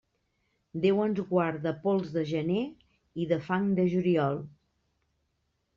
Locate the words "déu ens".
0.85-1.21